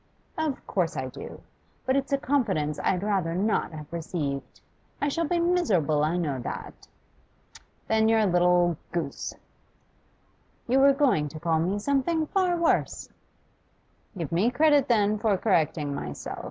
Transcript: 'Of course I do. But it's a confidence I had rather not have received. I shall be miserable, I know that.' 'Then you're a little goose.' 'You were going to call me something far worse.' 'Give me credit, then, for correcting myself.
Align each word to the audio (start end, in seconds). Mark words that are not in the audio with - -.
'Of 0.35 0.65
course 0.65 0.97
I 0.97 1.09
do. 1.09 1.41
But 1.85 1.95
it's 1.95 2.11
a 2.11 2.17
confidence 2.17 2.79
I 2.79 2.87
had 2.87 3.03
rather 3.03 3.35
not 3.35 3.71
have 3.71 3.93
received. 3.93 4.59
I 4.99 5.09
shall 5.09 5.27
be 5.27 5.37
miserable, 5.39 6.03
I 6.03 6.17
know 6.17 6.39
that.' 6.39 6.87
'Then 7.87 8.09
you're 8.09 8.17
a 8.17 8.25
little 8.25 8.77
goose.' 8.91 9.35
'You 10.67 10.79
were 10.79 10.93
going 10.93 11.29
to 11.29 11.39
call 11.39 11.59
me 11.59 11.77
something 11.77 12.25
far 12.25 12.57
worse.' 12.57 13.09
'Give 14.17 14.31
me 14.31 14.49
credit, 14.49 14.87
then, 14.87 15.19
for 15.19 15.37
correcting 15.37 15.93
myself. 15.93 16.39